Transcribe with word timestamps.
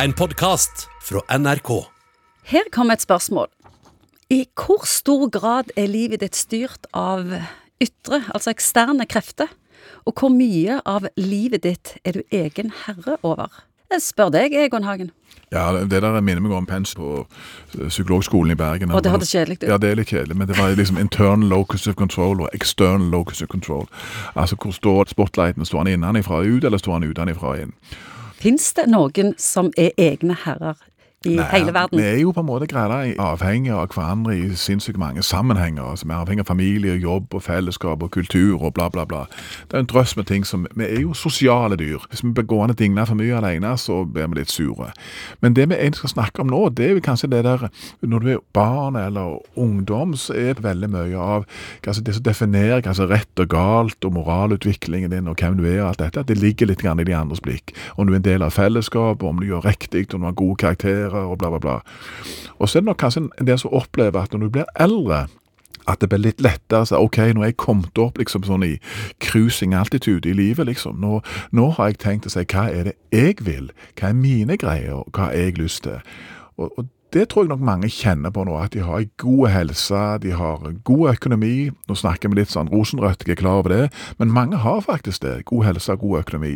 En 0.00 0.12
podkast 0.12 0.88
fra 1.04 1.20
NRK. 1.38 1.70
Her 2.48 2.68
kommer 2.72 2.96
et 2.96 3.02
spørsmål. 3.02 3.46
I 4.30 4.46
hvor 4.56 4.86
stor 4.88 5.28
grad 5.30 5.68
er 5.76 5.86
livet 5.86 6.22
ditt 6.24 6.36
styrt 6.36 6.86
av 6.96 7.28
ytre, 7.82 8.22
altså 8.32 8.50
eksterne 8.54 9.04
krefter? 9.06 9.52
Og 10.08 10.16
hvor 10.16 10.32
mye 10.32 10.80
av 10.88 11.10
livet 11.20 11.66
ditt 11.66 11.96
er 12.04 12.16
du 12.16 12.22
egen 12.32 12.72
herre 12.86 13.18
over? 13.22 13.52
Jeg 13.92 14.00
spør 14.02 14.32
deg, 14.32 14.54
Egon 14.56 14.88
Hagen. 14.88 15.10
Ja, 15.52 15.66
det 15.84 16.00
der 16.00 16.20
minner 16.24 16.40
meg 16.40 16.54
om 16.56 16.66
pens 16.66 16.94
på 16.96 17.26
eh, 17.76 17.88
psykologskolen 17.88 18.54
i 18.54 18.56
Bergen. 18.56 18.90
Og 18.96 19.04
det 19.04 19.12
hørtes 19.12 19.34
kjedelig 19.34 19.58
ut. 19.60 19.68
Ja, 19.68 19.76
det 19.76 19.90
er 19.90 20.00
litt 20.00 20.08
kjedelig, 20.08 20.38
men 20.40 20.48
det 20.48 20.56
var 20.56 20.72
liksom 20.72 20.96
internal 20.96 21.44
locus 21.52 21.84
of 21.86 21.98
control 22.00 22.40
og 22.40 22.48
external 22.56 23.12
locus 23.12 23.44
of 23.44 23.52
control. 23.52 23.84
Altså, 24.34 24.56
hvor 24.56 24.72
står 24.72 25.12
spotlighten? 25.12 25.68
Står 25.68 25.84
han 25.84 25.92
innenfra 25.92 26.40
ut, 26.40 26.64
eller 26.64 26.80
står 26.80 26.96
han 26.96 27.04
utenfra 27.04 27.58
inn? 27.60 27.76
Fins 28.42 28.72
det 28.74 28.88
noen 28.90 29.36
som 29.38 29.68
er 29.78 29.92
egne 30.02 30.34
herrer 30.34 30.80
i 31.24 31.36
Nei, 31.36 31.46
hele 31.52 31.74
verden? 31.74 31.98
Vi 31.98 32.04
er 32.06 32.18
jo 32.20 32.32
på 32.34 32.40
en 32.40 32.48
måte 32.48 32.66
greia 32.70 33.00
avhengig 33.22 33.72
av 33.74 33.92
hverandre 33.94 34.34
i 34.36 34.48
sinnssykt 34.58 34.98
mange 35.00 35.22
sammenhenger. 35.22 35.82
Altså, 35.92 36.06
vi 36.08 36.14
er 36.14 36.22
avhengig 36.22 36.44
av 36.44 36.50
familie, 36.50 36.96
jobb 37.00 37.34
og 37.34 37.44
fellesskap 37.46 38.02
og 38.02 38.10
kultur 38.14 38.62
og 38.62 38.74
bla, 38.74 38.88
bla, 38.92 39.04
bla. 39.08 39.24
Det 39.70 39.78
er 39.78 39.84
en 39.84 39.90
drøss 39.90 40.16
med 40.16 40.28
ting 40.30 40.46
som 40.46 40.66
Vi 40.76 40.84
er 40.84 41.02
jo 41.02 41.12
sosiale 41.14 41.76
dyr. 41.76 42.00
Hvis 42.08 42.22
vi 42.24 42.32
blir 42.32 42.46
gående 42.48 42.74
dingle 42.78 43.06
for 43.06 43.18
mye 43.18 43.36
alene, 43.36 43.74
så 43.78 44.04
blir 44.04 44.30
vi 44.32 44.40
litt 44.40 44.50
sure. 44.50 44.92
Men 45.40 45.54
det 45.54 45.68
vi 45.68 45.76
egentlig 45.76 46.02
skal 46.02 46.14
snakke 46.14 46.42
om 46.42 46.50
nå, 46.50 46.68
det 46.76 46.86
er 46.86 46.94
jo 46.96 47.04
kanskje 47.04 47.30
det 47.30 47.44
der 47.44 47.68
Når 48.00 48.18
du 48.18 48.28
er 48.28 48.38
barn 48.52 48.96
eller 48.96 49.38
ungdom, 49.56 50.16
så 50.16 50.34
er 50.34 50.54
det 50.54 50.64
veldig 50.64 50.88
mye 50.90 51.18
av 51.18 51.46
kanskje 51.82 52.04
det 52.04 52.14
som 52.14 52.22
definerer 52.22 52.80
kanskje 52.80 53.08
rett 53.10 53.40
og 53.40 53.48
galt 53.48 54.04
og 54.04 54.12
moralutviklingen 54.12 55.10
din 55.10 55.28
og 55.28 55.36
hvem 55.40 55.56
du 55.58 55.66
er 55.66 55.82
og 55.82 55.88
alt 55.88 56.02
dette, 56.02 56.24
det 56.28 56.38
ligger 56.38 56.70
litt 56.70 56.82
grann 56.82 57.00
i 57.00 57.04
de 57.04 57.14
andres 57.16 57.42
blikk. 57.44 57.74
Om 57.96 58.06
du 58.06 58.14
er 58.14 58.20
en 58.20 58.26
del 58.26 58.42
av 58.42 58.54
fellesskapet, 58.56 59.26
om 59.28 59.40
du 59.40 59.46
gjør 59.46 59.66
riktig, 59.66 60.08
om 60.14 60.24
du 60.24 60.28
har 60.30 60.38
gode 60.38 60.58
karakterer 60.62 61.11
og 61.14 61.38
bla, 61.38 61.52
bla, 61.52 61.60
bla. 61.62 61.78
Og 62.58 62.68
så 62.68 62.78
er 62.78 62.84
det 62.84 62.90
nok 62.90 63.00
kanskje 63.02 63.26
en 63.26 63.46
del 63.46 63.58
som 63.58 63.74
opplever 63.74 64.22
at 64.22 64.32
når 64.32 64.46
du 64.46 64.52
blir 64.58 64.74
eldre, 64.80 65.26
at 65.88 66.00
det 66.00 66.08
blir 66.08 66.22
litt 66.22 66.40
lettere. 66.40 66.86
Så, 66.86 67.00
ok, 67.02 67.18
nå 67.34 67.42
er 67.42 67.52
jeg 67.52 67.60
kommet 67.62 67.98
opp 67.98 68.20
liksom 68.20 68.44
sånn 68.46 68.64
i 68.66 68.76
cruising 69.24 69.74
altitude 69.74 70.30
i 70.30 70.36
livet, 70.36 70.68
liksom. 70.70 71.00
Nå, 71.02 71.20
nå 71.50 71.68
har 71.78 71.92
jeg 71.92 72.02
tenkt 72.04 72.28
å 72.28 72.34
si 72.34 72.44
hva 72.46 72.68
er 72.70 72.90
det 72.90 72.96
jeg 73.14 73.42
vil? 73.42 73.70
Hva 73.98 74.12
er 74.12 74.18
mine 74.18 74.58
greier? 74.60 75.00
og 75.00 75.10
Hva 75.12 75.30
har 75.30 75.38
jeg 75.38 75.58
lyst 75.58 75.84
til? 75.88 75.98
Og, 76.56 76.70
og 76.78 76.86
det 77.12 77.28
tror 77.28 77.44
jeg 77.44 77.52
nok 77.52 77.64
mange 77.64 77.90
kjenner 77.92 78.32
på 78.32 78.44
nå, 78.48 78.54
at 78.56 78.72
de 78.72 78.80
har 78.86 79.04
god 79.20 79.48
helse, 79.52 80.00
de 80.22 80.32
har 80.32 80.62
god 80.84 81.10
økonomi. 81.12 81.70
Nå 81.88 81.96
snakker 81.98 82.32
vi 82.32 82.40
litt 82.40 82.52
sånn 82.52 82.70
rosenrødt, 82.72 83.26
jeg 83.26 83.36
er 83.36 83.40
klar 83.42 83.60
over 83.60 83.74
det, 83.74 83.82
men 84.20 84.32
mange 84.32 84.60
har 84.62 84.80
faktisk 84.86 85.24
det. 85.26 85.42
God 85.50 85.66
helse, 85.68 85.96
god 86.00 86.22
økonomi 86.22 86.54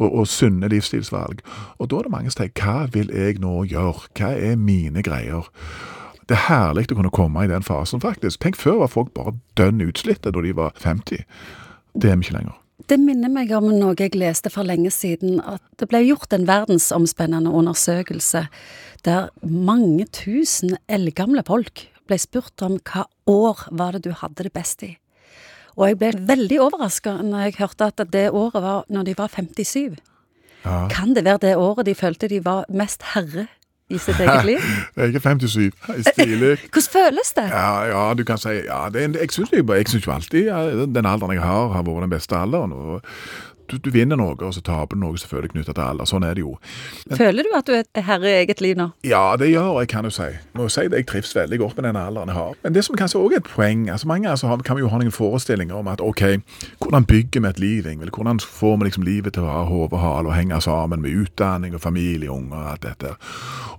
og, 0.00 0.08
og 0.08 0.26
sunne 0.30 0.70
livsstilsvalg. 0.72 1.44
Og 1.78 1.90
da 1.90 2.00
er 2.00 2.08
det 2.08 2.14
mange 2.16 2.34
som 2.34 2.42
tenker 2.42 2.66
hva 2.66 2.88
vil 2.94 3.12
jeg 3.14 3.38
nå 3.42 3.60
gjøre? 3.70 4.10
Hva 4.18 4.32
er 4.34 4.58
mine 4.58 5.04
greier? 5.06 5.46
Det 6.24 6.38
er 6.38 6.46
herlig 6.48 6.88
å 6.90 6.98
kunne 6.98 7.14
komme 7.14 7.44
i 7.44 7.52
den 7.52 7.62
fasen, 7.62 8.02
faktisk. 8.02 8.40
Tenk 8.42 8.58
før 8.58 8.82
var 8.82 8.92
folk 8.92 9.14
bare 9.14 9.36
dønn 9.60 9.84
utslitte 9.84 10.32
da 10.34 10.42
de 10.42 10.56
var 10.56 10.74
50. 10.80 11.22
Det 11.94 12.10
er 12.10 12.18
vi 12.18 12.26
ikke 12.26 12.38
lenger. 12.40 12.63
Det 12.88 12.98
minner 12.98 13.30
meg 13.30 13.52
om 13.54 13.68
noe 13.70 13.94
jeg 13.96 14.16
leste 14.18 14.50
for 14.50 14.66
lenge 14.66 14.90
siden, 14.90 15.38
at 15.40 15.62
det 15.78 15.86
ble 15.88 16.02
gjort 16.02 16.34
en 16.34 16.46
verdensomspennende 16.48 17.52
undersøkelse 17.54 18.48
der 19.06 19.30
mange 19.42 20.08
tusen 20.10 20.74
eldgamle 20.90 21.44
folk 21.46 21.86
ble 22.08 22.18
spurt 22.20 22.64
om 22.66 22.80
hva 22.82 23.06
år 23.30 23.66
var 23.70 23.94
det 23.94 24.04
du 24.08 24.12
hadde 24.16 24.46
det 24.48 24.52
best 24.56 24.82
i. 24.84 24.94
Og 25.78 25.88
jeg 25.90 26.00
ble 26.00 26.10
veldig 26.28 26.58
overraska 26.66 27.16
når 27.22 27.46
jeg 27.46 27.58
hørte 27.62 27.90
at 27.90 28.02
det 28.12 28.26
året 28.30 28.62
var 28.62 28.84
når 28.92 29.08
de 29.08 29.16
var 29.18 29.30
57. 29.32 29.96
Ja. 30.64 30.86
Kan 30.90 31.14
det 31.14 31.24
være 31.26 31.42
det 31.46 31.56
året 31.60 31.86
de 31.86 31.94
følte 31.94 32.30
de 32.30 32.40
var 32.44 32.66
mest 32.72 33.04
herre 33.14 33.48
i 33.90 33.98
sitt 33.98 34.20
eget 34.20 34.44
liv? 34.48 34.58
Jeg 34.96 35.02
er 35.04 35.12
ikke 35.12 35.20
57. 35.20 35.72
Stilig. 36.12 36.52
Hvordan 36.72 36.90
føles 36.96 37.32
det? 37.36 37.48
Ja, 37.52 37.84
ja, 37.90 38.04
du 38.14 38.24
kan 38.24 38.38
si 38.38 38.48
ja, 38.64 38.84
det 38.92 39.04
en- 39.04 39.14
Jeg 39.20 39.30
syns 39.32 40.06
jo 40.06 40.12
alltid 40.12 40.48
den 40.94 41.06
alderen 41.06 41.32
jeg 41.36 41.42
har, 41.44 41.68
har 41.72 41.82
vært 41.82 42.06
den 42.08 42.10
beste 42.10 42.36
alderen. 42.36 42.72
og 42.72 43.02
du, 43.70 43.78
du 43.80 43.88
vinner 43.90 44.16
noe, 44.20 44.34
og 44.44 44.50
så 44.52 44.60
taper 44.60 44.92
du 44.92 45.00
noe 45.00 45.16
selvfølgelig 45.16 45.54
knyttet 45.54 45.74
til 45.78 45.84
alder. 45.86 46.04
Sånn 46.04 46.24
er 46.28 46.34
det 46.36 46.42
jo. 46.42 46.50
Føler 47.16 47.46
du 47.46 47.54
at 47.56 47.64
du 47.64 47.72
er 47.72 48.02
herre 48.04 48.28
i 48.28 48.34
eget 48.42 48.60
liv 48.60 48.76
nå? 48.76 48.90
Ja, 49.08 49.22
det 49.40 49.48
gjør 49.54 49.78
jeg, 49.80 49.88
kan 49.88 50.04
du 50.04 50.10
si. 50.12 50.26
Må 50.52 50.66
si 50.68 50.84
det, 50.84 50.98
Jeg 51.00 51.06
trives 51.08 51.32
veldig 51.36 51.58
godt 51.62 51.76
med 51.80 51.86
den 51.88 51.96
alderen 51.96 52.28
jeg 52.28 52.36
har. 52.36 52.52
Men 52.62 52.74
det 52.76 52.84
som 52.84 52.96
kanskje 53.00 53.22
også 53.22 53.38
er 53.38 53.40
et 53.40 53.48
poeng 53.54 53.86
altså 53.88 54.06
Mange 54.10 54.28
altså, 54.28 54.50
har- 54.52 54.60
kan 54.68 54.76
jo 54.78 54.88
ha 54.92 54.98
noen 55.00 55.10
forestillinger 55.16 55.80
om 55.80 55.88
at 55.88 56.00
OK, 56.04 56.20
hvordan 56.84 57.04
bygger 57.04 57.40
vi 57.40 57.48
et 57.48 57.60
liv? 57.60 57.86
Ingvild? 57.86 58.10
Hvordan 58.14 58.40
får 58.40 58.76
vi 58.76 58.84
liksom 58.84 59.04
livet 59.06 59.34
til 59.34 59.42
å 59.42 59.50
ha 59.50 59.62
hode 59.68 59.96
og 59.96 60.02
hale 60.02 60.30
og 60.30 60.36
henge 60.36 60.60
sammen 60.60 61.02
med 61.02 61.16
utdanning 61.24 61.74
og 61.74 61.80
familie, 61.80 62.30
unger 62.30 62.56
og 62.60 62.70
alt 62.74 62.84
dette? 62.84 63.14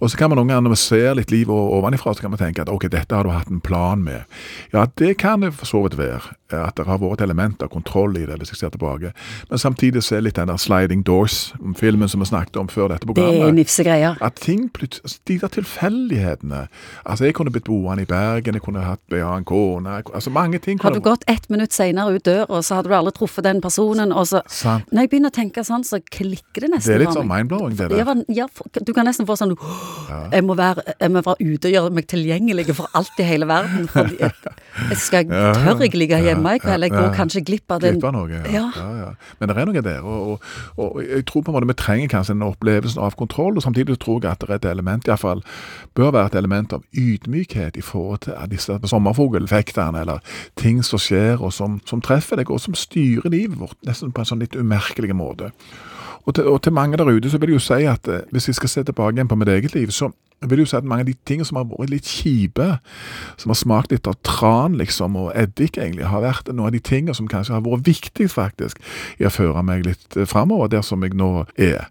Og 0.00 0.10
så 0.10 0.18
kan 0.18 0.30
man 0.30 0.40
noen 0.40 0.50
ganger, 0.50 0.64
når 0.66 0.74
vi 0.74 0.80
ser 0.82 1.14
litt 1.18 1.30
livet 1.32 1.54
ovenifra, 1.54 2.14
så 2.14 2.24
kan 2.24 2.32
man 2.34 2.40
tenke 2.40 2.64
at 2.64 2.72
OK, 2.72 2.88
dette 2.92 3.14
har 3.14 3.24
du 3.24 3.32
hatt 3.32 3.50
en 3.52 3.62
plan 3.64 4.02
med. 4.02 4.24
Ja, 4.72 4.86
det 4.98 5.16
kan 5.22 5.44
det 5.44 5.54
for 5.54 5.70
så 5.70 5.84
vidt 5.84 5.98
være. 6.00 6.34
At 6.54 6.76
det 6.78 6.86
har 6.86 7.00
vært 7.02 7.18
et 7.18 7.24
element 7.26 7.62
av 7.64 7.70
kontroll 7.72 8.14
i 8.18 8.26
det, 8.28 8.36
hvis 8.38 8.52
jeg 8.52 8.60
ser 8.60 8.74
tilbake. 8.74 9.14
Men 9.50 9.58
samtidig 9.58 10.04
så 10.04 10.18
er 10.18 10.26
litt 10.26 10.36
den 10.38 10.50
der 10.50 10.60
Sliding 10.60 11.02
Doors-filmen 11.06 12.10
som 12.10 12.22
vi 12.22 12.28
snakket 12.28 12.58
om 12.60 12.68
før 12.70 12.92
dette 12.92 13.08
programmet. 13.08 13.40
Det 13.40 13.48
er 13.48 13.56
nifse 13.56 13.86
greier. 13.86 14.18
At 14.22 14.38
ting 14.44 14.68
plutselig 14.74 15.18
De 15.26 15.38
der 15.40 15.50
tilfeldighetene 15.52 16.66
Altså, 17.04 17.24
jeg 17.24 17.34
kunne 17.34 17.50
blitt 17.52 17.66
boende 17.66 18.04
i 18.04 18.08
Bergen, 18.08 18.54
jeg 18.54 18.62
kunne 18.62 18.84
hatt 18.84 19.00
ja, 19.10 19.32
en 19.36 19.44
kone 19.44 19.96
Altså, 20.14 20.30
mange 20.30 20.58
ting 20.58 20.78
Har 20.82 20.94
du 20.94 21.00
gått 21.00 21.24
ett 21.30 21.48
minutt 21.50 21.72
senere 21.72 22.14
ut 22.14 22.24
døra, 22.24 22.60
så 22.62 22.78
hadde 22.78 22.88
du 22.88 22.93
aldri 22.98 23.14
truffet 23.18 23.46
den 23.46 23.60
personen, 23.64 24.12
og 24.12 24.26
så 24.30 24.42
Sant. 24.50 24.90
Når 24.92 25.06
jeg 25.06 25.10
begynner 25.12 25.32
å 25.32 25.34
tenke 25.34 25.64
sånn, 25.66 25.84
så 25.86 25.98
klikker 26.02 26.66
det 26.66 26.70
nesten 26.74 26.90
Det 26.90 26.96
er 26.96 27.02
litt 27.04 27.16
sånn 27.16 27.28
mindblowing, 27.28 27.76
det 27.78 27.88
der. 27.90 28.22
ja, 28.36 28.46
du 28.80 28.92
kan 28.96 29.08
nesten 29.08 29.26
få 29.28 29.36
sånn 29.40 29.54
jeg, 29.54 30.44
må 30.44 30.56
være, 30.58 30.84
jeg 31.00 31.12
må 31.12 31.22
være 31.24 31.48
ute 31.54 31.70
og 31.70 31.74
gjøre 31.74 31.94
meg 31.96 32.08
tilgjengelig 32.10 32.68
for 32.74 32.90
alt 32.98 33.20
i 33.20 33.26
hele 33.26 33.48
verden. 33.48 33.88
Fordi 33.92 34.18
jeg, 34.20 34.32
jeg 34.90 35.00
skal, 35.00 35.28
tør 35.30 35.84
jeg 35.84 35.94
ligge 35.98 36.20
hjemme 36.22 36.56
i 36.56 36.62
kveld? 36.62 36.88
Jeg 36.88 36.94
går 36.94 37.10
kanskje 37.16 37.44
glipp 37.46 37.74
av 37.74 37.82
den 37.84 37.98
Glipp 37.98 38.08
av 38.10 38.16
noe, 38.16 38.28
ja. 38.32 38.42
Ja. 38.50 38.64
ja. 38.76 38.88
ja, 39.00 39.10
Men 39.40 39.50
det 39.50 39.56
er 39.58 39.70
noe 39.70 39.84
der. 39.88 40.04
Og, 40.04 40.34
og, 40.34 40.84
og 40.84 41.00
jeg 41.04 41.26
tror 41.30 41.44
på 41.46 41.52
en 41.52 41.58
måte 41.58 41.70
vi 41.70 41.78
trenger 41.80 42.12
kanskje 42.12 42.36
den 42.36 42.46
opplevelsen 42.46 43.02
av 43.02 43.16
kontroll, 43.18 43.58
og 43.58 43.66
samtidig 43.66 43.98
tror 44.02 44.20
jeg 44.22 44.32
at 44.32 44.44
det 44.44 44.50
er 44.50 44.58
et 44.60 44.70
element, 44.74 45.08
iallfall 45.08 45.42
bør 45.94 46.12
være 46.14 46.32
et 46.32 46.38
element 46.40 46.72
av 46.76 46.84
ydmykhet 46.98 47.78
i 47.80 47.84
forhold 47.84 48.24
til 48.26 48.38
disse 48.50 48.78
sommerfugleffektene, 48.90 50.04
eller 50.04 50.36
ting 50.60 50.82
som 50.84 51.00
skjer, 51.02 51.40
og 51.40 51.52
som, 51.54 51.78
som 51.88 52.02
treffer 52.04 52.40
deg, 52.40 52.50
og 52.50 52.60
som 52.62 52.76
styrer 52.84 53.32
livet 53.32 53.58
vårt, 53.60 53.78
nesten 53.86 54.12
på 54.14 54.22
en 54.22 54.30
sånn 54.30 54.44
litt 54.44 54.56
umerkelig 54.56 55.16
måte. 55.16 55.50
Og 56.24 56.36
til, 56.36 56.48
og 56.48 56.62
til 56.64 56.72
mange 56.76 56.98
der 57.00 57.10
ute 57.10 57.30
så 57.32 57.40
vil 57.40 57.52
jeg 57.52 57.60
jo 57.60 57.64
si 57.64 57.80
at 57.88 58.08
eh, 58.08 58.24
hvis 58.32 58.48
jeg 58.48 58.60
skal 58.60 58.72
se 58.72 58.84
tilbake 58.88 59.18
igjen 59.18 59.30
på 59.30 59.38
mitt 59.40 59.52
eget 59.52 59.76
liv, 59.76 59.92
så 59.92 60.10
vil 60.50 60.64
jo 60.64 60.68
si 60.70 60.78
at 60.78 60.88
mange 60.88 61.06
av 61.06 61.10
de 61.10 61.16
tingene 61.28 61.48
som 61.48 61.60
har 61.60 61.68
vært 61.68 61.92
litt 61.92 62.08
kjipe, 62.08 62.70
som 63.40 63.52
har 63.52 63.60
smakt 63.60 63.92
litt 63.92 64.08
av 64.10 64.16
tran 64.26 64.78
liksom, 64.80 65.18
og 65.18 65.32
eddik 65.38 65.78
egentlig, 65.78 66.08
har 66.08 66.24
vært 66.24 66.48
noen 66.52 66.70
av 66.70 66.74
de 66.76 66.82
tingene 66.84 67.16
som 67.16 67.28
kanskje 67.30 67.56
har 67.56 67.64
vært 67.66 67.86
viktig 67.86 68.30
faktisk 68.32 68.80
i 69.20 69.28
å 69.28 69.34
føre 69.34 69.62
meg 69.66 69.84
litt 69.86 70.06
framover, 70.14 70.44
fremover 70.44 70.68
der 70.68 70.82
som 70.82 71.02
jeg 71.02 71.14
nå 71.14 71.44
er. 71.56 71.88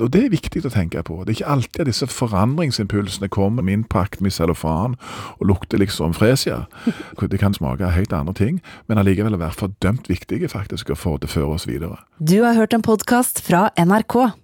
Og 0.00 0.10
det 0.10 0.24
er 0.24 0.32
viktig 0.32 0.64
å 0.64 0.72
tenke 0.72 1.02
på. 1.02 1.22
Det 1.24 1.34
er 1.34 1.38
ikke 1.38 1.52
alltid 1.54 1.80
at 1.80 1.90
disse 1.90 2.06
forandringsimpulsene 2.06 3.28
kommer 3.28 3.62
med 3.62 3.80
innpakt 3.80 4.20
med 4.20 4.32
cellofan 4.32 4.96
og 5.38 5.46
lukter 5.46 5.78
liksom 5.78 6.14
fresia. 6.14 6.66
Det 7.34 7.40
kan 7.40 7.54
smake 7.54 7.88
helt 7.90 8.12
andre 8.12 8.34
ting, 8.34 8.60
men 8.86 8.98
allikevel 9.00 9.38
være 9.38 9.56
fordømt 9.56 10.08
viktige 10.08 10.48
faktisk 10.48 10.92
å 10.92 10.98
få 10.98 11.16
det 11.18 11.30
føre 11.32 11.56
oss 11.56 11.66
videre. 11.66 11.96
Du 12.20 12.44
har 12.44 12.54
hørt 12.54 12.74
en 12.76 12.84
podkast 12.84 13.40
fra 13.42 13.70
NRK. 13.80 14.43